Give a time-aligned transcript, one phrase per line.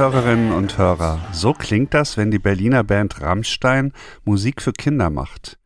[0.00, 3.92] Hörerinnen und Hörer, so klingt das, wenn die Berliner Band Rammstein
[4.24, 5.58] Musik für Kinder macht.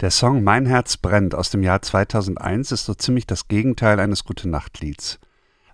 [0.00, 4.22] Der Song Mein Herz brennt aus dem Jahr 2001 ist so ziemlich das Gegenteil eines
[4.22, 5.18] Gute-Nacht-Lieds.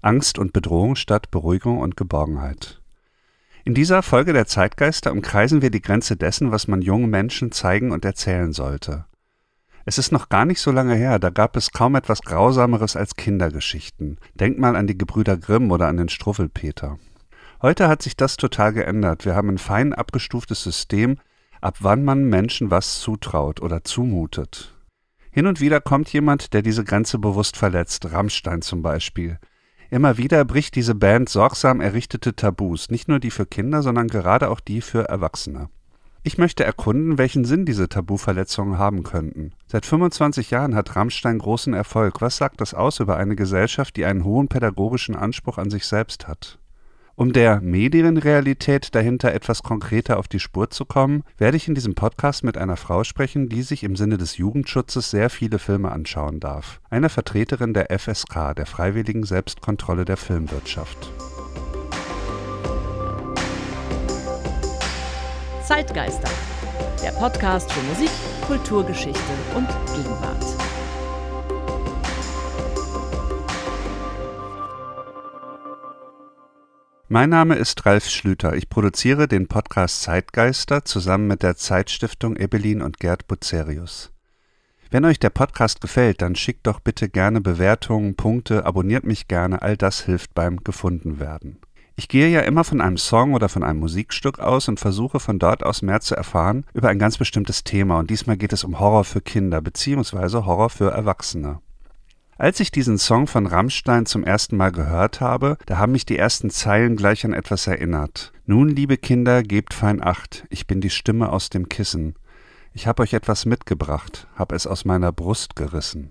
[0.01, 2.81] Angst und Bedrohung statt Beruhigung und Geborgenheit.
[3.67, 7.93] In dieser Folge der Zeitgeister umkreisen wir die Grenze dessen, was man jungen Menschen zeigen
[7.93, 9.05] und erzählen sollte.
[9.85, 13.17] Es ist noch gar nicht so lange her, da gab es kaum etwas Grausameres als
[13.17, 14.17] Kindergeschichten.
[14.33, 16.99] Denkt mal an die Gebrüder Grimm oder an den Struffelpeter.
[17.63, 19.25] Heute hat sich das total geändert.
[19.25, 21.19] Wir haben ein fein abgestuftes System,
[21.63, 24.75] ab wann man Menschen was zutraut oder zumutet.
[25.31, 29.39] Hin und wieder kommt jemand, der diese Grenze bewusst verletzt, Rammstein zum Beispiel.
[29.91, 34.51] Immer wieder bricht diese Band sorgsam errichtete Tabus, nicht nur die für Kinder, sondern gerade
[34.51, 35.69] auch die für Erwachsene.
[36.23, 39.53] Ich möchte erkunden, welchen Sinn diese Tabuverletzungen haben könnten.
[39.67, 42.21] Seit 25 Jahren hat Rammstein großen Erfolg.
[42.21, 46.27] Was sagt das aus über eine Gesellschaft, die einen hohen pädagogischen Anspruch an sich selbst
[46.27, 46.59] hat?
[47.19, 51.95] Um der Medienrealität dahinter etwas konkreter auf die Spur zu kommen, werde ich in diesem
[51.95, 56.41] Podcast mit einer Frau sprechen, die sich im Sinne des Jugendschutzes sehr viele Filme anschauen
[56.41, 56.79] darf.
[56.91, 61.11] Eine Vertreterin der FSK, der Freiwilligen Selbstkontrolle der Filmwirtschaft.
[65.65, 66.29] Zeitgeister,
[67.03, 68.11] der Podcast für Musik,
[68.47, 70.56] Kulturgeschichte und Gegenwart.
[77.09, 78.57] Mein Name ist Ralf Schlüter.
[78.57, 84.11] Ich produziere den Podcast Zeitgeister zusammen mit der Zeitstiftung Ebelin und Gerd Bucerius.
[84.91, 89.63] Wenn euch der Podcast gefällt, dann schickt doch bitte gerne Bewertungen, Punkte, abonniert mich gerne,
[89.63, 91.61] all das hilft beim Gefundenwerden.
[91.95, 95.39] Ich gehe ja immer von einem Song oder von einem Musikstück aus und versuche von
[95.39, 98.81] dort aus mehr zu erfahren über ein ganz bestimmtes Thema und diesmal geht es um
[98.81, 100.45] Horror für Kinder bzw.
[100.45, 101.61] Horror für Erwachsene.
[102.39, 106.19] Als ich diesen Song von Rammstein zum ersten Mal gehört habe, da haben mich die
[106.19, 108.33] ersten Zeilen gleich an etwas erinnert.
[108.45, 112.15] Nun, liebe Kinder, gebt fein Acht, ich bin die Stimme aus dem Kissen.
[112.75, 116.11] Ich hab euch etwas mitgebracht, hab es aus meiner Brust gerissen.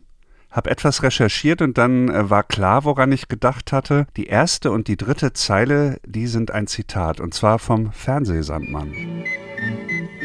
[0.50, 4.08] Hab etwas recherchiert und dann äh, war klar, woran ich gedacht hatte.
[4.18, 8.90] Die erste und die dritte Zeile, die sind ein Zitat, und zwar vom Fernsehsandmann.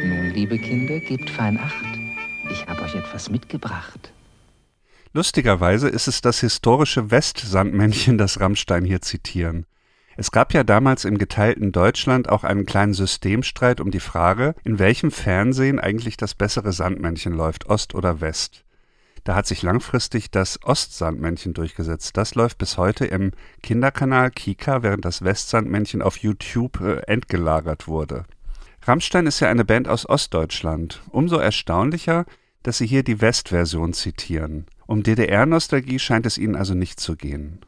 [0.02, 1.84] Nun, liebe Kinder, gebt fein Acht,
[2.50, 4.14] ich hab euch etwas mitgebracht.
[5.12, 9.66] Lustigerweise ist es das historische Westsandmännchen, das Rammstein hier zitieren.
[10.16, 14.78] Es gab ja damals im geteilten Deutschland auch einen kleinen Systemstreit um die Frage, in
[14.78, 18.64] welchem Fernsehen eigentlich das bessere Sandmännchen läuft, Ost oder West.
[19.24, 22.16] Da hat sich langfristig das Ostsandmännchen durchgesetzt.
[22.16, 23.32] Das läuft bis heute im
[23.62, 28.24] Kinderkanal Kika, während das Westsandmännchen auf YouTube äh, entgelagert wurde.
[28.82, 31.02] Rammstein ist ja eine Band aus Ostdeutschland.
[31.10, 32.24] Umso erstaunlicher,
[32.62, 34.66] dass sie hier die Westversion zitieren.
[34.86, 37.60] Um DDR-Nostalgie scheint es ihnen also nicht zu gehen.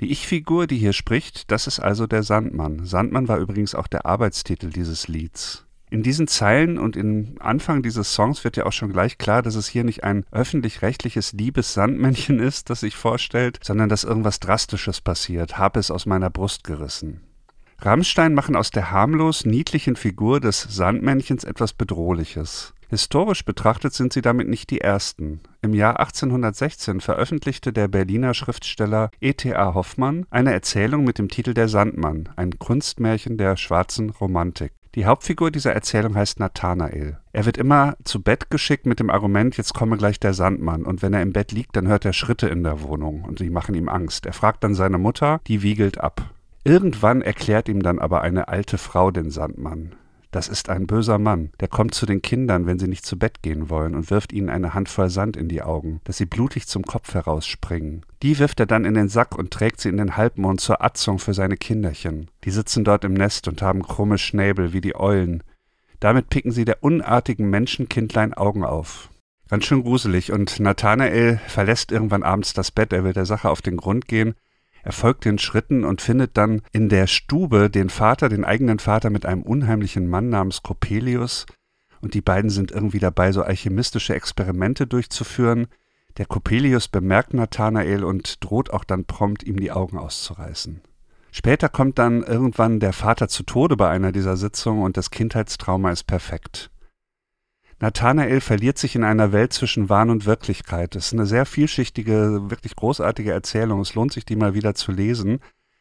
[0.00, 2.86] Die Ich-Figur, die hier spricht, das ist also der Sandmann.
[2.86, 5.66] Sandmann war übrigens auch der Arbeitstitel dieses Lieds.
[5.90, 9.56] In diesen Zeilen und im Anfang dieses Songs wird ja auch schon gleich klar, dass
[9.56, 15.00] es hier nicht ein öffentlich-rechtliches liebes Sandmännchen ist, das sich vorstellt, sondern dass irgendwas Drastisches
[15.00, 15.58] passiert.
[15.58, 17.20] Hab es aus meiner Brust gerissen.
[17.80, 22.72] Rammstein machen aus der harmlos niedlichen Figur des Sandmännchens etwas Bedrohliches.
[22.90, 25.38] Historisch betrachtet sind sie damit nicht die ersten.
[25.62, 29.74] Im Jahr 1816 veröffentlichte der Berliner Schriftsteller E.T.A.
[29.74, 34.72] Hoffmann eine Erzählung mit dem Titel Der Sandmann, ein Kunstmärchen der schwarzen Romantik.
[34.96, 37.18] Die Hauptfigur dieser Erzählung heißt Nathanael.
[37.32, 40.84] Er wird immer zu Bett geschickt mit dem Argument, jetzt komme gleich der Sandmann.
[40.84, 43.50] Und wenn er im Bett liegt, dann hört er Schritte in der Wohnung und die
[43.50, 44.26] machen ihm Angst.
[44.26, 46.34] Er fragt dann seine Mutter, die wiegelt ab.
[46.64, 49.94] Irgendwann erklärt ihm dann aber eine alte Frau den Sandmann.
[50.30, 53.42] Das ist ein böser Mann, der kommt zu den Kindern, wenn sie nicht zu Bett
[53.42, 56.84] gehen wollen, und wirft ihnen eine Handvoll Sand in die Augen, dass sie blutig zum
[56.84, 58.06] Kopf herausspringen.
[58.22, 61.18] Die wirft er dann in den Sack und trägt sie in den Halbmond zur Atzung
[61.18, 62.28] für seine Kinderchen.
[62.44, 65.42] Die sitzen dort im Nest und haben krumme Schnäbel wie die Eulen.
[65.98, 69.10] Damit picken sie der unartigen Menschenkindlein Augen auf.
[69.48, 73.62] Ganz schön gruselig, und Nathanael verlässt irgendwann abends das Bett, er will der Sache auf
[73.62, 74.36] den Grund gehen,
[74.82, 79.10] er folgt den Schritten und findet dann in der Stube den Vater, den eigenen Vater
[79.10, 81.46] mit einem unheimlichen Mann namens Coppelius.
[82.00, 85.66] Und die beiden sind irgendwie dabei, so alchemistische Experimente durchzuführen.
[86.16, 90.80] Der Coppelius bemerkt Nathanael und droht auch dann prompt, ihm die Augen auszureißen.
[91.32, 95.92] Später kommt dann irgendwann der Vater zu Tode bei einer dieser Sitzungen und das Kindheitstrauma
[95.92, 96.70] ist perfekt.
[97.80, 100.94] Nathanael verliert sich in einer Welt zwischen Wahn und Wirklichkeit.
[100.94, 103.80] Das ist eine sehr vielschichtige, wirklich großartige Erzählung.
[103.80, 105.40] Es lohnt sich, die mal wieder zu lesen.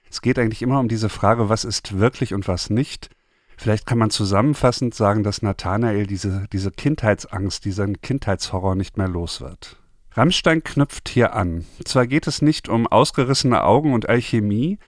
[0.10, 3.10] Es geht eigentlich immer um diese Frage, was ist wirklich und was nicht.
[3.57, 9.42] Vielleicht kann man zusammenfassend sagen, dass Nathanael diese, diese Kindheitsangst, diesen Kindheitshorror nicht mehr los
[9.42, 9.75] wird.
[10.12, 11.66] Rammstein knüpft hier an.
[11.84, 14.80] Zwar geht es nicht um ausgerissene Augen und Alchemie,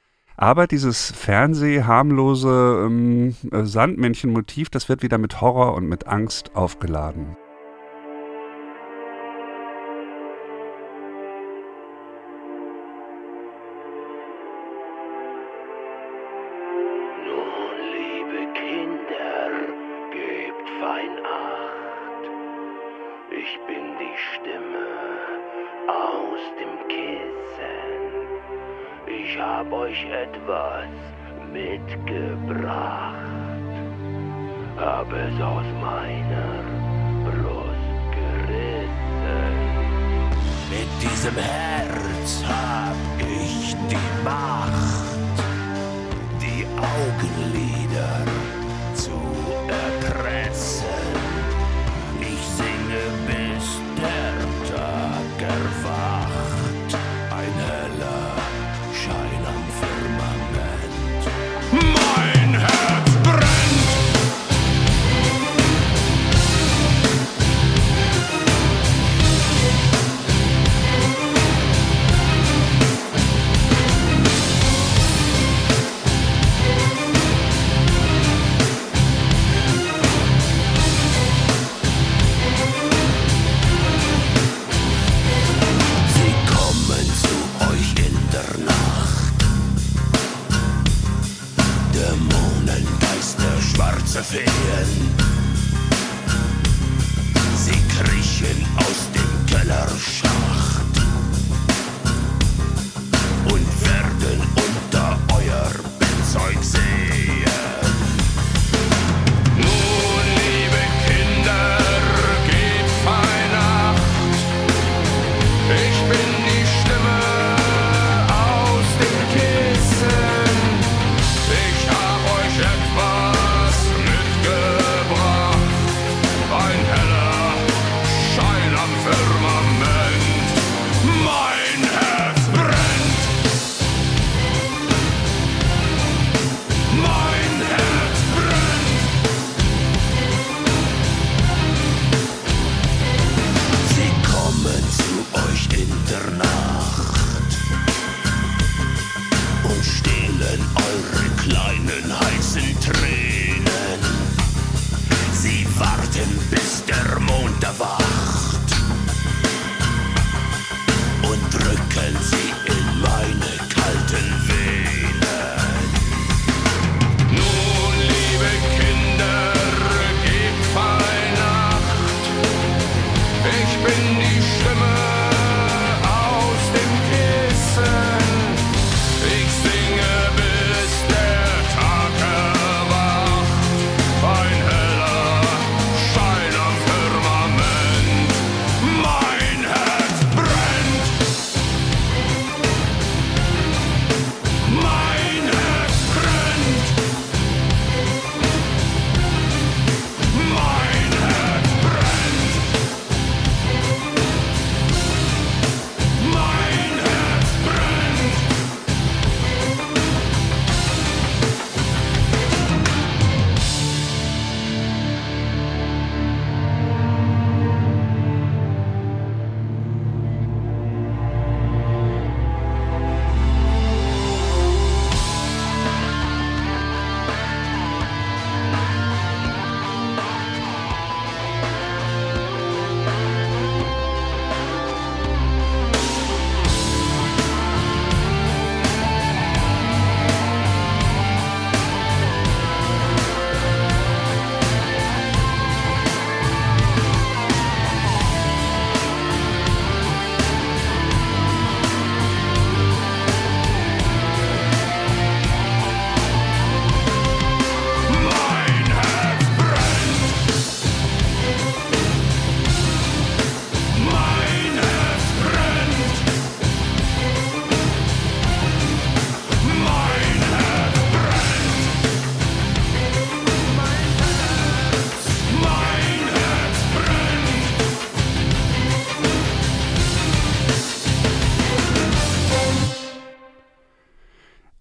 [0.42, 7.38] aber dieses Fernsehharmlose ähm, äh, Sandmännchen-Motiv, das wird wieder mit Horror und mit Angst aufgeladen.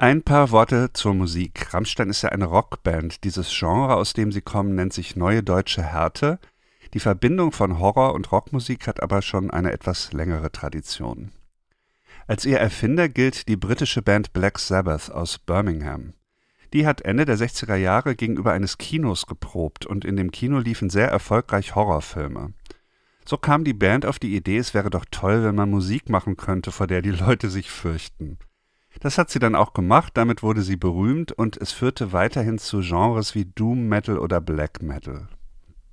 [0.03, 1.75] Ein paar Worte zur Musik.
[1.75, 3.23] Rammstein ist ja eine Rockband.
[3.23, 6.39] Dieses Genre, aus dem sie kommen, nennt sich Neue Deutsche Härte.
[6.95, 11.33] Die Verbindung von Horror- und Rockmusik hat aber schon eine etwas längere Tradition.
[12.27, 16.15] Als ihr Erfinder gilt die britische Band Black Sabbath aus Birmingham.
[16.73, 20.89] Die hat Ende der 60er Jahre gegenüber eines Kinos geprobt und in dem Kino liefen
[20.89, 22.55] sehr erfolgreich Horrorfilme.
[23.27, 26.39] So kam die Band auf die Idee, es wäre doch toll, wenn man Musik machen
[26.39, 28.39] könnte, vor der die Leute sich fürchten.
[29.01, 32.81] Das hat sie dann auch gemacht, damit wurde sie berühmt und es führte weiterhin zu
[32.81, 35.29] Genres wie Doom Metal oder Black Metal.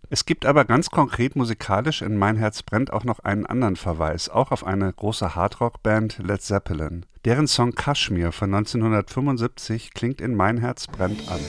[0.10, 4.30] Es gibt aber ganz konkret musikalisch in Mein Herz brennt auch noch einen anderen Verweis,
[4.30, 7.06] auch auf eine große Hardrock-Band Led Zeppelin.
[7.26, 11.40] Deren Song Kashmir von 1975 klingt in Mein Herz brennt an.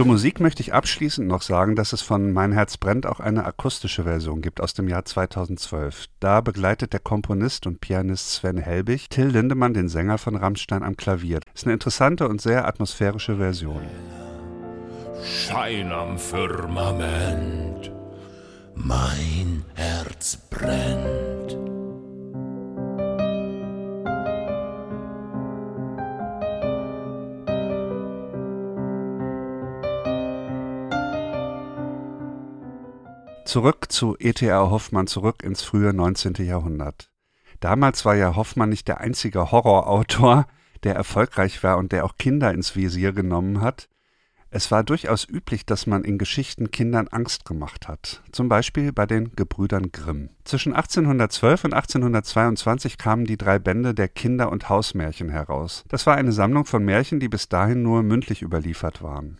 [0.00, 3.44] Zur Musik möchte ich abschließend noch sagen, dass es von Mein Herz brennt auch eine
[3.44, 6.06] akustische Version gibt aus dem Jahr 2012.
[6.20, 10.96] Da begleitet der Komponist und Pianist Sven Helbig Till Lindemann, den Sänger von Rammstein, am
[10.96, 11.40] Klavier.
[11.54, 13.82] Ist eine interessante und sehr atmosphärische Version.
[15.22, 17.92] Schein am Firmament,
[18.74, 21.79] mein Herz brennt.
[33.44, 34.70] Zurück zu E.T.A.
[34.70, 36.34] Hoffmann, zurück ins frühe 19.
[36.44, 37.10] Jahrhundert.
[37.58, 40.46] Damals war ja Hoffmann nicht der einzige Horrorautor,
[40.82, 43.88] der erfolgreich war und der auch Kinder ins Visier genommen hat.
[44.52, 48.22] Es war durchaus üblich, dass man in Geschichten Kindern Angst gemacht hat.
[48.32, 50.30] Zum Beispiel bei den Gebrüdern Grimm.
[50.44, 55.84] Zwischen 1812 und 1822 kamen die drei Bände der Kinder- und Hausmärchen heraus.
[55.88, 59.38] Das war eine Sammlung von Märchen, die bis dahin nur mündlich überliefert waren.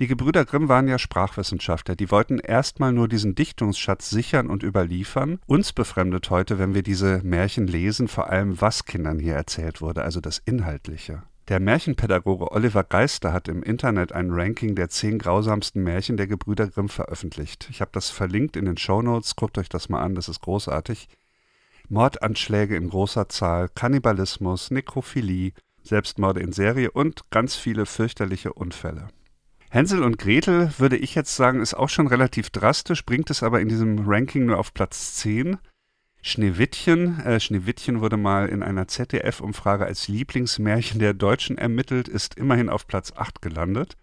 [0.00, 5.38] Die Gebrüder Grimm waren ja Sprachwissenschaftler, die wollten erstmal nur diesen Dichtungsschatz sichern und überliefern.
[5.46, 10.02] Uns befremdet heute, wenn wir diese Märchen lesen, vor allem was Kindern hier erzählt wurde,
[10.02, 11.22] also das Inhaltliche.
[11.48, 16.68] Der Märchenpädagoge Oliver Geister hat im Internet ein Ranking der zehn grausamsten Märchen der Gebrüder
[16.68, 17.68] Grimm veröffentlicht.
[17.70, 19.36] Ich habe das verlinkt in den Show Notes.
[19.36, 21.06] guckt euch das mal an, das ist großartig.
[21.90, 29.08] Mordanschläge in großer Zahl, Kannibalismus, Nekrophilie, Selbstmorde in Serie und ganz viele fürchterliche Unfälle.
[29.74, 33.60] Hänsel und Gretel, würde ich jetzt sagen, ist auch schon relativ drastisch, bringt es aber
[33.60, 35.58] in diesem Ranking nur auf Platz 10.
[36.22, 42.68] Schneewittchen, äh, Schneewittchen wurde mal in einer ZDF-Umfrage als Lieblingsmärchen der Deutschen ermittelt, ist immerhin
[42.68, 43.96] auf Platz 8 gelandet.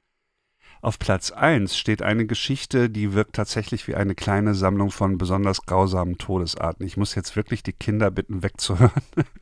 [0.84, 5.68] Auf Platz 1 steht eine Geschichte, die wirkt tatsächlich wie eine kleine Sammlung von besonders
[5.68, 6.88] grausamen Todesarten.
[6.88, 8.92] Ich muss jetzt wirklich die Kinder bitten, wegzuhören.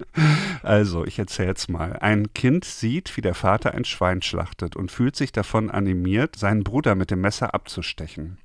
[0.64, 1.94] also, ich erzähle es mal.
[1.94, 6.66] Ein Kind sieht, wie der Vater ein Schwein schlachtet und fühlt sich davon animiert, seinen
[6.66, 8.38] Bruder mit dem Messer abzustechen.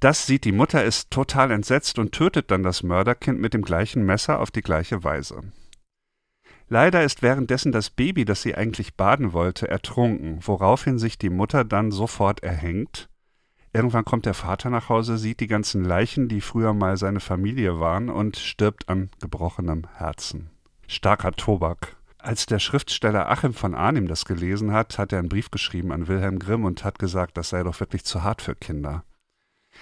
[0.00, 4.04] Das sieht die Mutter, ist total entsetzt und tötet dann das Mörderkind mit dem gleichen
[4.04, 5.42] Messer auf die gleiche Weise.
[6.68, 11.64] Leider ist währenddessen das Baby, das sie eigentlich baden wollte, ertrunken, woraufhin sich die Mutter
[11.64, 13.08] dann sofort erhängt.
[13.72, 17.80] Irgendwann kommt der Vater nach Hause, sieht die ganzen Leichen, die früher mal seine Familie
[17.80, 20.50] waren, und stirbt an gebrochenem Herzen.
[20.86, 21.96] Starker Tobak.
[22.18, 26.08] Als der Schriftsteller Achim von Arnim das gelesen hat, hat er einen Brief geschrieben an
[26.08, 29.04] Wilhelm Grimm und hat gesagt, das sei doch wirklich zu hart für Kinder.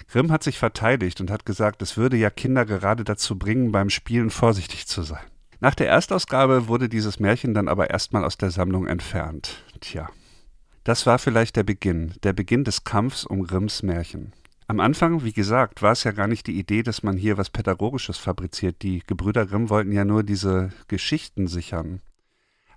[0.07, 3.89] Grimm hat sich verteidigt und hat gesagt, es würde ja Kinder gerade dazu bringen, beim
[3.89, 5.23] Spielen vorsichtig zu sein.
[5.63, 9.63] Nach der Erstausgabe wurde dieses Märchen dann aber erstmal aus der Sammlung entfernt.
[9.79, 10.09] Tja.
[10.83, 14.33] Das war vielleicht der Beginn, der Beginn des Kampfs um Grimms Märchen.
[14.67, 17.49] Am Anfang, wie gesagt, war es ja gar nicht die Idee, dass man hier was
[17.49, 18.81] Pädagogisches fabriziert.
[18.81, 22.01] Die Gebrüder Grimm wollten ja nur diese Geschichten sichern.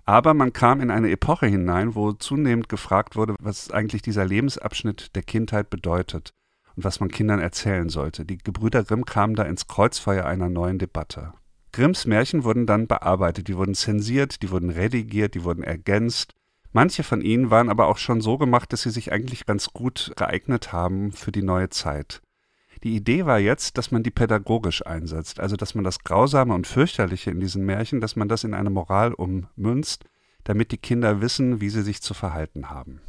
[0.05, 5.13] Aber man kam in eine Epoche hinein, wo zunehmend gefragt wurde, was eigentlich dieser Lebensabschnitt
[5.13, 6.31] der Kindheit bedeutet
[6.77, 8.23] und was man Kindern erzählen sollte.
[8.23, 11.33] Die Gebrüder Grimm kamen da ins Kreuzfeuer einer neuen Debatte.
[11.71, 16.33] Grimms Märchen wurden dann bearbeitet, die wurden zensiert, die wurden redigiert, die wurden ergänzt.
[16.71, 20.13] Manche von ihnen waren aber auch schon so gemacht, dass sie sich eigentlich ganz gut
[20.15, 22.21] geeignet haben für die neue Zeit.
[22.83, 26.67] Die Idee war jetzt, dass man die pädagogisch einsetzt, also dass man das Grausame und
[26.67, 30.05] Fürchterliche in diesen Märchen, dass man das in eine Moral ummünzt,
[30.43, 33.01] damit die Kinder wissen, wie sie sich zu verhalten haben.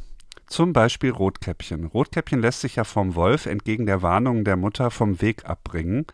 [0.47, 1.85] Zum Beispiel Rotkäppchen.
[1.85, 6.07] Rotkäppchen lässt sich ja vom Wolf entgegen der Warnungen der Mutter vom Weg abbringen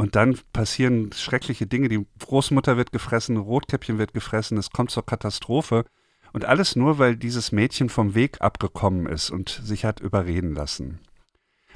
[0.00, 1.90] und dann passieren schreckliche Dinge.
[1.90, 5.84] Die Großmutter wird gefressen, Rotkäppchen wird gefressen, es kommt zur Katastrophe.
[6.32, 11.00] Und alles nur, weil dieses Mädchen vom Weg abgekommen ist und sich hat überreden lassen.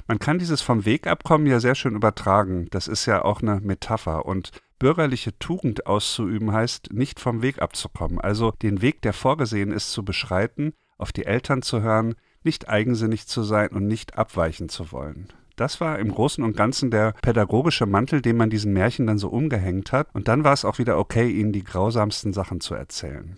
[0.07, 2.67] Man kann dieses vom Weg abkommen ja sehr schön übertragen.
[2.71, 4.25] Das ist ja auch eine Metapher.
[4.25, 8.19] Und bürgerliche Tugend auszuüben heißt, nicht vom Weg abzukommen.
[8.19, 13.27] Also den Weg, der vorgesehen ist, zu beschreiten, auf die Eltern zu hören, nicht eigensinnig
[13.27, 15.27] zu sein und nicht abweichen zu wollen.
[15.55, 19.29] Das war im Großen und Ganzen der pädagogische Mantel, den man diesen Märchen dann so
[19.29, 20.07] umgehängt hat.
[20.13, 23.37] Und dann war es auch wieder okay, ihnen die grausamsten Sachen zu erzählen.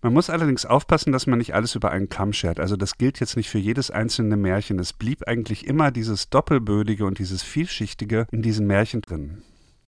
[0.00, 2.60] Man muss allerdings aufpassen, dass man nicht alles über einen Kamm schert.
[2.60, 4.78] Also das gilt jetzt nicht für jedes einzelne Märchen.
[4.78, 9.42] Es blieb eigentlich immer dieses Doppelbödige und dieses Vielschichtige in diesen Märchen drin.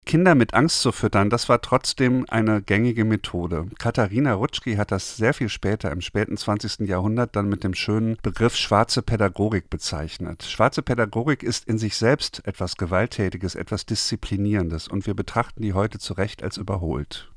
[0.05, 3.65] Kinder mit Angst zu füttern, das war trotzdem eine gängige Methode.
[3.79, 6.87] Katharina Rutschki hat das sehr viel später, im späten 20.
[6.87, 10.43] Jahrhundert, dann mit dem schönen Begriff schwarze Pädagogik bezeichnet.
[10.43, 15.97] Schwarze Pädagogik ist in sich selbst etwas Gewalttätiges, etwas Disziplinierendes und wir betrachten die heute
[15.97, 17.31] zu Recht als überholt.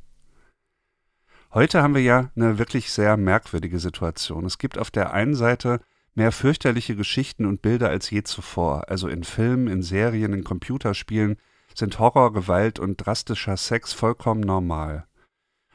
[1.54, 4.44] Heute haben wir ja eine wirklich sehr merkwürdige Situation.
[4.44, 5.80] Es gibt auf der einen Seite
[6.14, 11.38] mehr fürchterliche Geschichten und Bilder als je zuvor, also in Filmen, in Serien, in Computerspielen,
[11.78, 15.06] sind Horror, Gewalt und drastischer Sex vollkommen normal.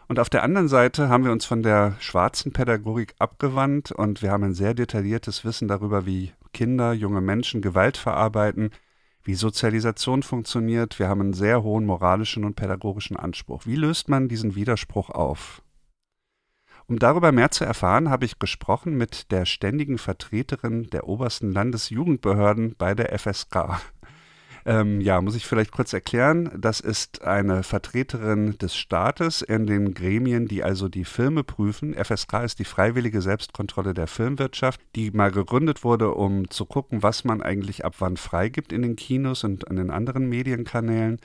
[0.09, 4.29] Und auf der anderen Seite haben wir uns von der schwarzen Pädagogik abgewandt und wir
[4.31, 8.71] haben ein sehr detailliertes Wissen darüber, wie Kinder, junge Menschen Gewalt verarbeiten,
[9.23, 10.99] wie Sozialisation funktioniert.
[10.99, 13.65] Wir haben einen sehr hohen moralischen und pädagogischen Anspruch.
[13.65, 15.63] Wie löst man diesen Widerspruch auf?
[16.85, 22.75] Um darüber mehr zu erfahren, habe ich gesprochen mit der ständigen Vertreterin der obersten Landesjugendbehörden
[22.77, 23.79] bei der FSK.
[24.65, 26.49] Ähm, ja, muss ich vielleicht kurz erklären.
[26.57, 31.93] Das ist eine Vertreterin des Staates in den Gremien, die also die Filme prüfen.
[31.93, 37.25] FSK ist die freiwillige Selbstkontrolle der Filmwirtschaft, die mal gegründet wurde, um zu gucken, was
[37.25, 41.19] man eigentlich ab wann freigibt in den Kinos und an den anderen Medienkanälen.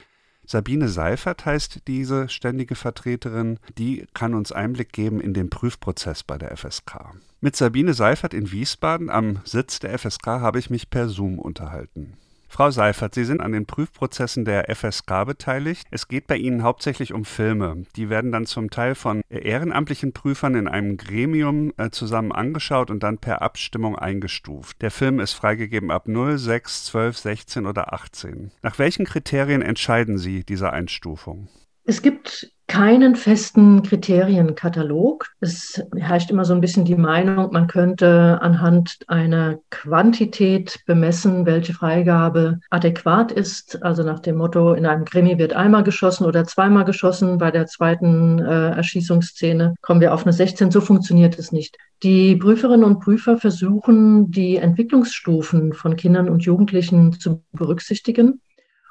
[0.45, 6.39] Sabine Seifert heißt diese ständige Vertreterin, die kann uns Einblick geben in den Prüfprozess bei
[6.39, 7.13] der FSK.
[7.41, 12.17] Mit Sabine Seifert in Wiesbaden am Sitz der FSK habe ich mich per Zoom unterhalten.
[12.49, 15.87] Frau Seifert, Sie sind an den Prüfprozessen der FSK beteiligt.
[15.91, 17.85] Es geht bei Ihnen hauptsächlich um Filme.
[17.95, 23.03] Die werden dann zum Teil von ehrenamtlichen Prüfern in einem Gremium äh, zusammen angeschaut und
[23.03, 24.81] dann per Abstimmung eingestuft.
[24.83, 28.51] Der Film ist freigegeben ab 0, 6, 12, 16 oder 18.
[28.63, 31.49] Nach welchen Kriterien entscheiden Sie diese Einstufung?
[31.85, 35.27] Es gibt keinen festen Kriterienkatalog.
[35.41, 41.73] Es herrscht immer so ein bisschen die Meinung, man könnte anhand einer Quantität bemessen, welche
[41.73, 43.83] Freigabe adäquat ist.
[43.83, 47.39] Also nach dem Motto, in einem Krimi wird einmal geschossen oder zweimal geschossen.
[47.39, 50.71] Bei der zweiten äh, Erschießungsszene kommen wir auf eine 16.
[50.71, 51.79] So funktioniert es nicht.
[52.03, 58.43] Die Prüferinnen und Prüfer versuchen, die Entwicklungsstufen von Kindern und Jugendlichen zu berücksichtigen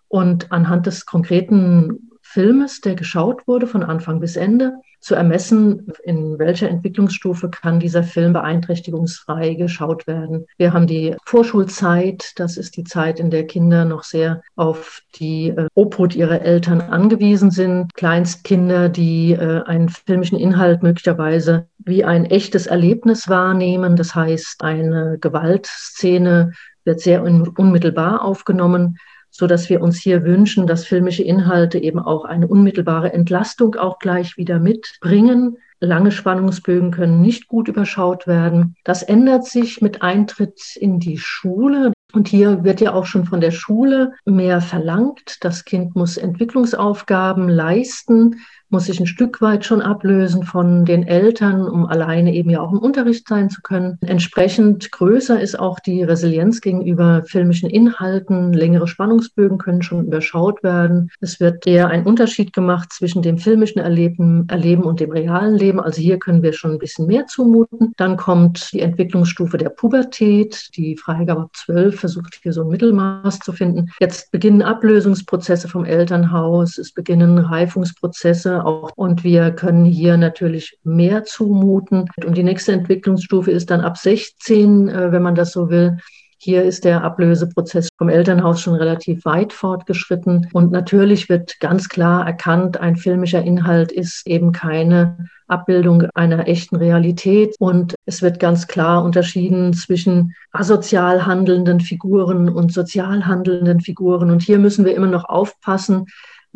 [0.07, 2.06] und anhand des konkreten
[2.37, 8.03] Filmes, der geschaut wurde von Anfang bis Ende, zu ermessen, in welcher Entwicklungsstufe kann dieser
[8.03, 10.45] Film beeinträchtigungsfrei geschaut werden.
[10.55, 15.49] Wir haben die Vorschulzeit, das ist die Zeit, in der Kinder noch sehr auf die
[15.49, 17.95] äh, Obhut ihrer Eltern angewiesen sind.
[17.95, 23.95] Kleinstkinder, die äh, einen filmischen Inhalt möglicherweise wie ein echtes Erlebnis wahrnehmen.
[23.95, 26.51] Das heißt, eine Gewaltszene
[26.83, 28.99] wird sehr unmittelbar aufgenommen
[29.37, 33.99] so dass wir uns hier wünschen, dass filmische Inhalte eben auch eine unmittelbare Entlastung auch
[33.99, 35.57] gleich wieder mitbringen.
[35.79, 38.75] Lange Spannungsbögen können nicht gut überschaut werden.
[38.83, 41.93] Das ändert sich mit Eintritt in die Schule.
[42.13, 45.37] Und hier wird ja auch schon von der Schule mehr verlangt.
[45.41, 48.37] Das Kind muss Entwicklungsaufgaben leisten
[48.69, 52.71] muss sich ein Stück weit schon ablösen von den Eltern, um alleine eben ja auch
[52.71, 53.97] im Unterricht sein zu können.
[54.01, 58.53] Entsprechend größer ist auch die Resilienz gegenüber filmischen Inhalten.
[58.53, 61.09] Längere Spannungsbögen können schon überschaut werden.
[61.21, 65.79] Es wird eher ein Unterschied gemacht zwischen dem filmischen Erleben, Erleben und dem realen Leben.
[65.79, 67.93] Also hier können wir schon ein bisschen mehr zumuten.
[67.97, 70.69] Dann kommt die Entwicklungsstufe der Pubertät.
[70.75, 73.89] Die Freigabe ab 12 versucht hier so ein Mittelmaß zu finden.
[73.99, 76.77] Jetzt beginnen Ablösungsprozesse vom Elternhaus.
[76.77, 78.91] Es beginnen Reifungsprozesse auch.
[78.95, 82.09] Und wir können hier natürlich mehr zumuten.
[82.25, 85.97] Und die nächste Entwicklungsstufe ist dann ab 16, äh, wenn man das so will.
[86.39, 90.47] Hier ist der Ablöseprozess vom Elternhaus schon relativ weit fortgeschritten.
[90.53, 96.75] Und natürlich wird ganz klar erkannt, ein filmischer Inhalt ist eben keine Abbildung einer echten
[96.75, 97.55] Realität.
[97.57, 104.29] Und es wird ganz klar unterschieden zwischen asozial handelnden Figuren und sozial handelnden Figuren.
[104.29, 106.05] Und hier müssen wir immer noch aufpassen,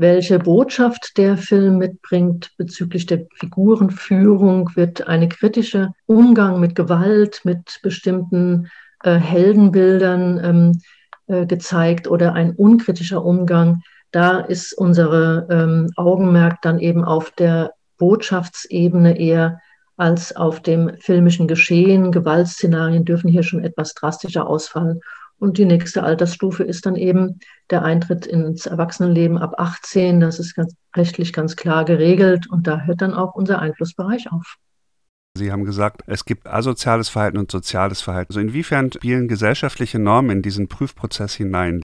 [0.01, 7.79] welche Botschaft der Film mitbringt bezüglich der Figurenführung, wird eine kritische Umgang mit Gewalt, mit
[7.83, 8.67] bestimmten
[9.03, 10.81] äh, Heldenbildern ähm,
[11.27, 13.83] äh, gezeigt oder ein unkritischer Umgang.
[14.11, 19.59] Da ist unsere ähm, Augenmerk dann eben auf der Botschaftsebene eher
[19.97, 22.11] als auf dem filmischen Geschehen.
[22.11, 25.01] Gewaltszenarien dürfen hier schon etwas drastischer ausfallen.
[25.41, 27.39] Und die nächste Altersstufe ist dann eben
[27.71, 30.19] der Eintritt ins Erwachsenenleben ab 18.
[30.19, 34.57] Das ist ganz, rechtlich ganz klar geregelt und da hört dann auch unser Einflussbereich auf.
[35.35, 38.33] Sie haben gesagt, es gibt asoziales Verhalten und soziales Verhalten.
[38.33, 41.81] Also inwiefern spielen gesellschaftliche Normen in diesen Prüfprozess hinein?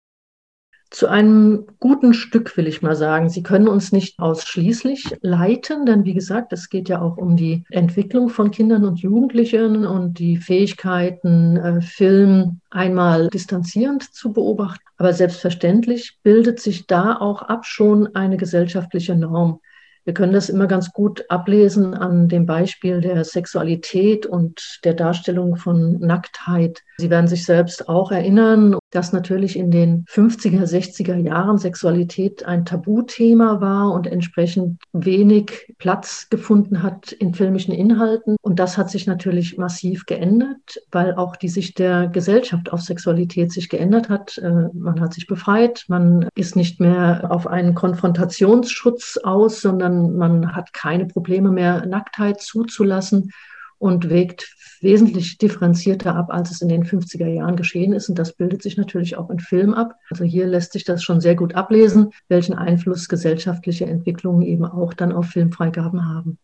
[0.90, 3.30] Zu einem guten Stück will ich mal sagen.
[3.30, 7.66] Sie können uns nicht ausschließlich leiten, denn wie gesagt, es geht ja auch um die
[7.70, 14.84] Entwicklung von Kindern und Jugendlichen und die Fähigkeiten, äh, Film einmal distanzierend zu beobachten.
[14.98, 19.60] Aber selbstverständlich bildet sich da auch ab schon eine gesellschaftliche Norm.
[20.08, 25.58] Wir können das immer ganz gut ablesen an dem Beispiel der Sexualität und der Darstellung
[25.58, 26.82] von Nacktheit.
[26.98, 32.66] Sie werden sich selbst auch erinnern, dass natürlich in den 50er, 60er Jahren Sexualität ein
[32.66, 38.38] Tabuthema war und entsprechend wenig Platz gefunden hat in filmischen Inhalten.
[38.42, 43.52] Und das hat sich natürlich massiv geändert, weil auch die Sicht der Gesellschaft auf Sexualität
[43.52, 44.38] sich geändert hat.
[44.38, 50.56] Äh, man hat sich befreit, man ist nicht mehr auf einen Konfrontationsschutz aus, sondern man
[50.56, 53.32] hat keine Probleme mehr, Nacktheit zuzulassen
[53.80, 58.10] und wägt wesentlich differenzierter ab, als es in den 50er Jahren geschehen ist.
[58.10, 59.96] Und das bildet sich natürlich auch in Film ab.
[60.10, 64.94] Also hier lässt sich das schon sehr gut ablesen, welchen Einfluss gesellschaftliche Entwicklungen eben auch
[64.94, 66.38] dann auf Filmfreigaben haben.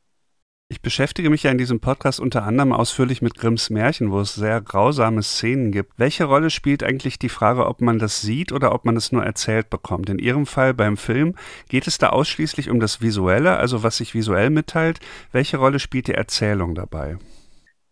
[0.74, 4.34] Ich beschäftige mich ja in diesem Podcast unter anderem ausführlich mit Grimms Märchen, wo es
[4.34, 5.92] sehr grausame Szenen gibt.
[5.98, 9.24] Welche Rolle spielt eigentlich die Frage, ob man das sieht oder ob man es nur
[9.24, 10.10] erzählt bekommt?
[10.10, 11.36] In Ihrem Fall beim Film
[11.70, 15.00] geht es da ausschließlich um das Visuelle, also was sich visuell mitteilt.
[15.32, 17.20] Welche Rolle spielt die Erzählung dabei?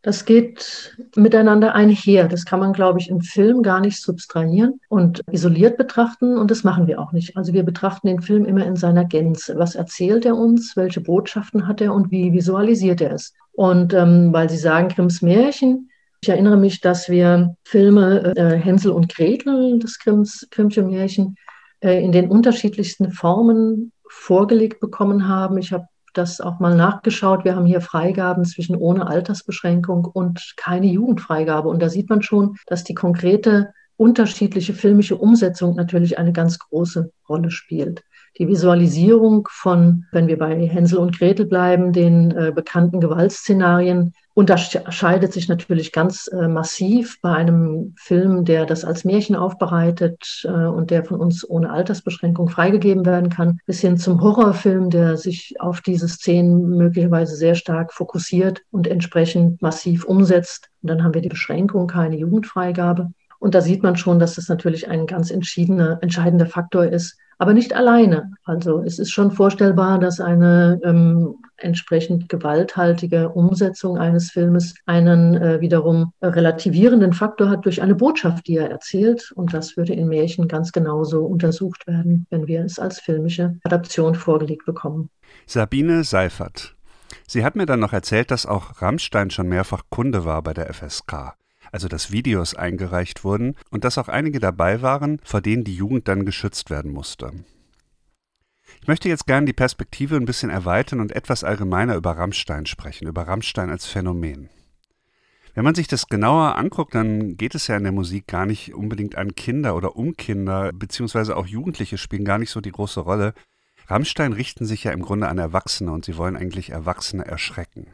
[0.04, 2.28] Das geht miteinander einher.
[2.28, 6.38] Das kann man, glaube ich, im Film gar nicht subtrahieren und isoliert betrachten.
[6.38, 7.38] Und das machen wir auch nicht.
[7.38, 9.58] Also wir betrachten den Film immer in seiner Gänze.
[9.58, 10.76] Was erzählt er uns?
[10.76, 13.34] Welche Botschaften hat er und wie visualisiert er es?
[13.54, 15.90] Und ähm, weil Sie sagen, Grimms Märchen,
[16.24, 21.36] ich erinnere mich, dass wir Filme äh, Hänsel und Gretel, das Grimms, Grimmsche Märchen,
[21.82, 25.58] äh, in den unterschiedlichsten Formen vorgelegt bekommen haben.
[25.58, 27.45] Ich habe das auch mal nachgeschaut.
[27.45, 31.69] Wir haben hier Freigaben zwischen ohne Altersbeschränkung und keine Jugendfreigabe.
[31.69, 37.12] Und da sieht man schon, dass die konkrete unterschiedliche filmische Umsetzung natürlich eine ganz große
[37.30, 38.04] Rolle spielt.
[38.39, 45.34] Die Visualisierung von, wenn wir bei Hänsel und Gretel bleiben, den äh, bekannten Gewaltszenarien unterscheidet
[45.34, 50.89] sich natürlich ganz äh, massiv bei einem Film, der das als Märchen aufbereitet äh, und
[50.89, 55.82] der von uns ohne Altersbeschränkung freigegeben werden kann, bis hin zum Horrorfilm, der sich auf
[55.82, 60.70] diese Szenen möglicherweise sehr stark fokussiert und entsprechend massiv umsetzt.
[60.82, 63.12] Und dann haben wir die Beschränkung, keine Jugendfreigabe.
[63.39, 67.56] Und da sieht man schon, dass das natürlich ein ganz entschiedener, entscheidender Faktor ist, aber
[67.56, 68.34] nicht alleine.
[68.43, 75.60] Also es ist schon vorstellbar, dass eine ähm, entsprechend gewalthaltige Umsetzung eines Filmes einen äh,
[75.60, 79.32] wiederum relativierenden Faktor hat durch eine Botschaft, die er erzählt.
[79.32, 84.13] Und das würde in Märchen ganz genauso untersucht werden, wenn wir es als filmische Adaption
[84.13, 85.10] vorgelegt bekommen.
[85.47, 86.75] Sabine Seifert.
[87.25, 90.71] Sie hat mir dann noch erzählt, dass auch Rammstein schon mehrfach Kunde war bei der
[90.71, 91.34] FSK
[91.71, 96.07] also dass Videos eingereicht wurden und dass auch einige dabei waren, vor denen die Jugend
[96.07, 97.31] dann geschützt werden musste.
[98.81, 103.07] Ich möchte jetzt gerne die Perspektive ein bisschen erweitern und etwas allgemeiner über Rammstein sprechen,
[103.07, 104.49] über Rammstein als Phänomen.
[105.53, 108.73] Wenn man sich das genauer anguckt, dann geht es ja in der Musik gar nicht
[108.73, 113.01] unbedingt an Kinder oder um Kinder, beziehungsweise auch Jugendliche spielen gar nicht so die große
[113.01, 113.34] Rolle.
[113.88, 117.88] Rammstein richten sich ja im Grunde an Erwachsene und sie wollen eigentlich Erwachsene erschrecken.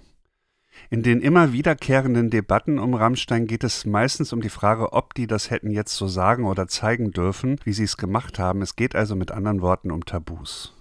[0.89, 5.27] In den immer wiederkehrenden Debatten um Rammstein geht es meistens um die Frage, ob die
[5.27, 8.61] das hätten jetzt so sagen oder zeigen dürfen, wie sie es gemacht haben.
[8.61, 10.73] Es geht also mit anderen Worten um Tabus.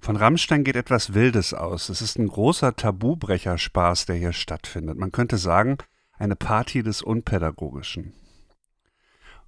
[0.00, 1.88] Von Rammstein geht etwas Wildes aus.
[1.88, 4.98] Es ist ein großer Tabubrecherspaß, der hier stattfindet.
[4.98, 5.78] Man könnte sagen,
[6.18, 8.12] eine Party des Unpädagogischen.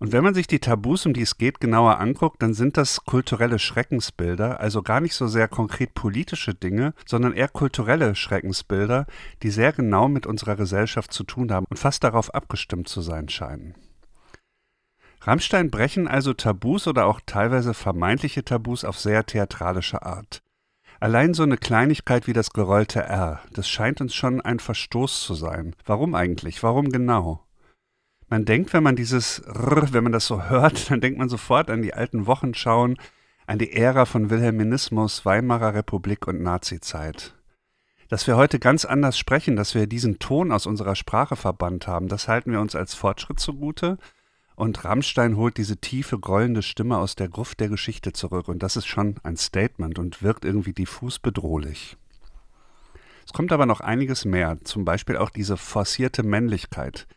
[0.04, 3.06] Und wenn man sich die Tabus, um die es geht, genauer anguckt, dann sind das
[3.06, 9.06] kulturelle Schreckensbilder, also gar nicht so sehr konkret politische Dinge, sondern eher kulturelle Schreckensbilder,
[9.42, 13.30] die sehr genau mit unserer Gesellschaft zu tun haben und fast darauf abgestimmt zu sein
[13.30, 13.76] scheinen.
[15.22, 20.42] Rammstein brechen also Tabus oder auch teilweise vermeintliche Tabus auf sehr theatralische Art.
[21.00, 25.32] Allein so eine Kleinigkeit wie das gerollte R, das scheint uns schon ein Verstoß zu
[25.34, 25.74] sein.
[25.86, 26.62] Warum eigentlich?
[26.62, 27.43] Warum genau?
[28.28, 31.70] Man denkt, wenn man dieses R, wenn man das so hört, dann denkt man sofort
[31.70, 32.96] an die alten Wochenschauen,
[33.46, 37.34] an die Ära von Wilhelminismus, Weimarer Republik und Nazizeit.
[38.08, 42.08] Dass wir heute ganz anders sprechen, dass wir diesen Ton aus unserer Sprache verbannt haben,
[42.08, 43.98] das halten wir uns als Fortschritt zugute.
[44.56, 48.46] Und Rammstein holt diese tiefe, grollende Stimme aus der Gruft der Geschichte zurück.
[48.46, 51.96] Und das ist schon ein Statement und wirkt irgendwie diffus bedrohlich.
[53.26, 57.08] Es kommt aber noch einiges mehr, zum Beispiel auch diese forcierte Männlichkeit,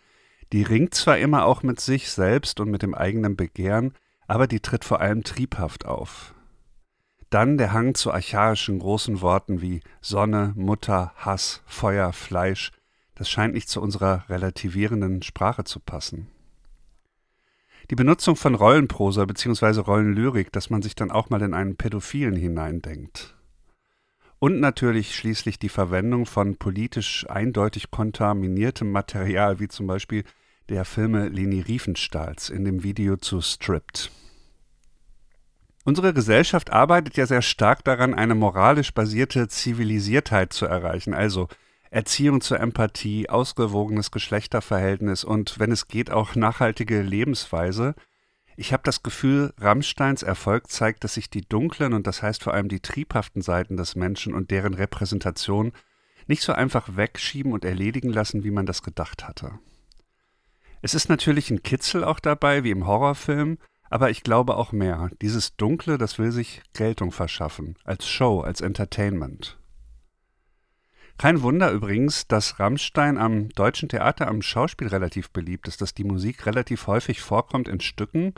[0.54, 3.94] die ringt zwar immer auch mit sich selbst und mit dem eigenen Begehren,
[4.28, 6.34] aber die tritt vor allem triebhaft auf.
[7.30, 12.72] Dann der Hang zu archaischen großen Worten wie Sonne, Mutter, Hass, Feuer, Fleisch.
[13.16, 16.28] Das scheint nicht zu unserer relativierenden Sprache zu passen.
[17.90, 19.80] Die Benutzung von Rollenprosa bzw.
[19.80, 23.37] Rollenlyrik, dass man sich dann auch mal in einen Pädophilen hineindenkt.
[24.40, 30.24] Und natürlich schließlich die Verwendung von politisch eindeutig kontaminiertem Material, wie zum Beispiel
[30.70, 34.12] der Filme Leni Riefenstahls in dem Video zu Stripped.
[35.86, 41.48] Unsere Gesellschaft arbeitet ja sehr stark daran, eine moralisch basierte Zivilisiertheit zu erreichen, also
[41.90, 47.96] Erziehung zur Empathie, ausgewogenes Geschlechterverhältnis und, wenn es geht, auch nachhaltige Lebensweise.
[48.60, 52.56] Ich habe das Gefühl, Rammsteins Erfolg zeigt, dass sich die dunklen und das heißt vor
[52.56, 55.74] allem die triebhaften Seiten des Menschen und deren Repräsentation
[56.26, 59.60] nicht so einfach wegschieben und erledigen lassen, wie man das gedacht hatte.
[60.82, 63.60] Es ist natürlich ein Kitzel auch dabei, wie im Horrorfilm,
[63.92, 65.12] aber ich glaube auch mehr.
[65.22, 69.60] Dieses Dunkle, das will sich Geltung verschaffen, als Show, als Entertainment.
[71.20, 76.04] Kein Wunder übrigens, dass Rammstein am deutschen Theater am Schauspiel relativ beliebt ist, dass die
[76.04, 78.34] Musik relativ häufig vorkommt in Stücken.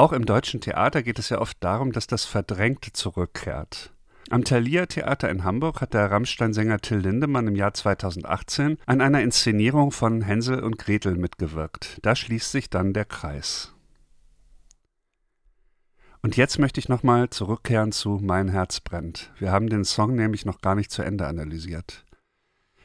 [0.00, 3.92] Auch im deutschen Theater geht es ja oft darum, dass das Verdrängte zurückkehrt.
[4.30, 9.20] Am Thalia Theater in Hamburg hat der Rammstein-Sänger Till Lindemann im Jahr 2018 an einer
[9.20, 11.98] Inszenierung von Hänsel und Gretel mitgewirkt.
[12.00, 13.74] Da schließt sich dann der Kreis.
[16.22, 19.30] Und jetzt möchte ich nochmal zurückkehren zu Mein Herz brennt.
[19.38, 22.06] Wir haben den Song nämlich noch gar nicht zu Ende analysiert.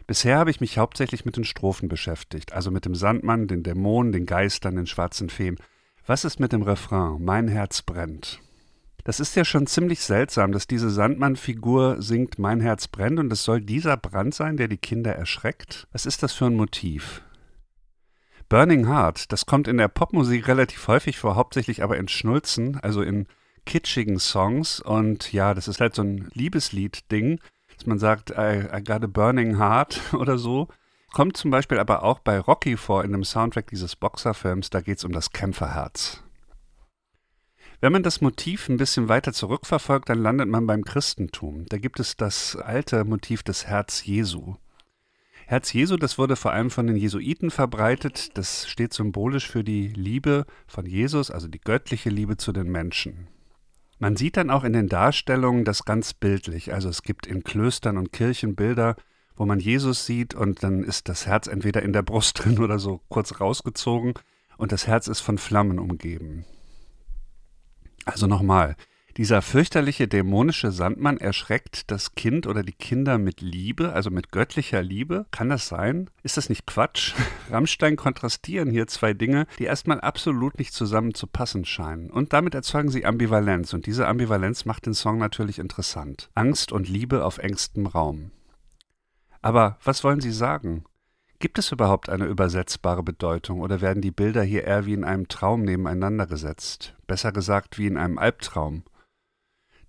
[0.05, 4.11] Bisher habe ich mich hauptsächlich mit den Strophen beschäftigt, also mit dem Sandmann, den Dämonen,
[4.11, 5.57] den Geistern, den schwarzen Feen.
[6.07, 8.39] Was ist mit dem Refrain Mein Herz brennt?
[9.05, 13.43] Das ist ja schon ziemlich seltsam, dass diese Sandmann-Figur singt Mein Herz brennt und es
[13.43, 15.87] soll dieser Brand sein, der die Kinder erschreckt?
[15.91, 17.23] Was ist das für ein Motiv?
[18.49, 23.01] Burning Heart, das kommt in der Popmusik relativ häufig vor, hauptsächlich aber in Schnulzen, also
[23.01, 23.25] in
[23.65, 24.79] kitschigen Songs.
[24.79, 27.39] Und ja, das ist halt so ein Liebeslied-Ding,
[27.75, 30.67] dass man sagt, I, I got a burning heart oder so.
[31.15, 34.97] Kommt zum Beispiel aber auch bei Rocky vor, in dem Soundtrack dieses Boxerfilms, da geht
[34.97, 36.21] es um das Kämpferherz.
[37.79, 41.67] Wenn man das Motiv ein bisschen weiter zurückverfolgt, dann landet man beim Christentum.
[41.69, 44.55] Da gibt es das alte Motiv des Herz Jesu.
[45.47, 48.37] Herz Jesu, das wurde vor allem von den Jesuiten verbreitet.
[48.37, 53.29] Das steht symbolisch für die Liebe von Jesus, also die göttliche Liebe zu den Menschen.
[53.99, 56.73] Man sieht dann auch in den Darstellungen das ganz bildlich.
[56.73, 58.97] Also es gibt in Klöstern und Kirchen Bilder,
[59.35, 62.79] wo man Jesus sieht und dann ist das Herz entweder in der Brust drin oder
[62.79, 64.13] so kurz rausgezogen
[64.57, 66.45] und das Herz ist von Flammen umgeben.
[68.05, 68.75] Also nochmal,
[69.17, 74.81] dieser fürchterliche dämonische Sandmann erschreckt das Kind oder die Kinder mit Liebe, also mit göttlicher
[74.81, 75.25] Liebe.
[75.31, 76.09] Kann das sein?
[76.21, 77.13] Ist das nicht Quatsch?
[77.49, 82.09] Rammstein kontrastieren hier zwei Dinge, die erstmal absolut nicht zusammen zu passen scheinen.
[82.09, 83.73] Und damit erzeugen sie Ambivalenz.
[83.73, 86.29] Und diese Ambivalenz macht den Song natürlich interessant.
[86.35, 88.31] Angst und Liebe auf engstem Raum.
[89.45, 90.85] Aber was wollen Sie sagen?
[91.37, 95.27] Gibt es überhaupt eine übersetzbare Bedeutung oder werden die Bilder hier eher wie in einem
[95.27, 96.95] Traum nebeneinander gesetzt?
[97.05, 98.81] Besser gesagt wie in einem Albtraum?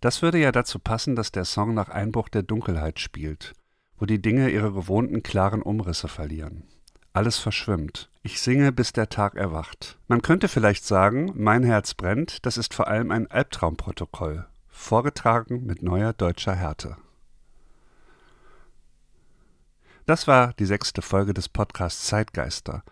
[0.03, 3.55] Das würde ja dazu passen, dass der Song nach Einbruch der Dunkelheit spielt,
[3.97, 6.64] wo die Dinge ihre gewohnten klaren Umrisse verlieren.
[7.14, 8.11] Alles verschwimmt.
[8.23, 9.99] Ich singe, bis der Tag erwacht.
[10.07, 15.83] Man könnte vielleicht sagen, mein Herz brennt, das ist vor allem ein Albtraumprotokoll, vorgetragen mit
[15.83, 16.99] neuer deutscher Härte.
[20.07, 22.85] Das war die sechste Folge des Podcasts Zeitgeister.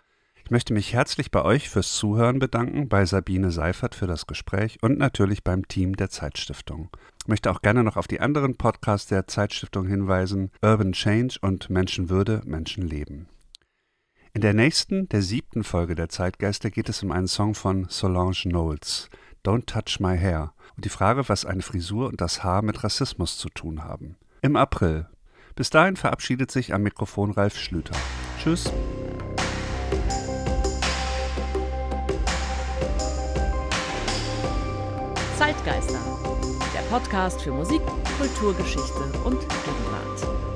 [0.43, 4.83] Ich möchte mich herzlich bei euch fürs Zuhören bedanken, bei Sabine Seifert für das Gespräch
[4.83, 6.89] und natürlich beim Team der Zeitstiftung.
[7.21, 11.69] Ich möchte auch gerne noch auf die anderen Podcasts der Zeitstiftung hinweisen: Urban Change und
[11.69, 13.29] Menschenwürde, Menschenleben.
[14.33, 18.33] In der nächsten, der siebten Folge der Zeitgeister geht es um einen Song von Solange
[18.43, 19.09] Knowles,
[19.45, 23.37] Don't Touch My Hair, und die Frage, was eine Frisur und das Haar mit Rassismus
[23.37, 24.17] zu tun haben.
[24.41, 25.07] Im April.
[25.55, 27.95] Bis dahin verabschiedet sich am Mikrofon Ralf Schlüter.
[28.37, 28.65] Tschüss.
[35.37, 35.99] Zeitgeister,
[36.73, 37.81] der Podcast für Musik,
[38.17, 40.54] Kulturgeschichte und Gegenwart.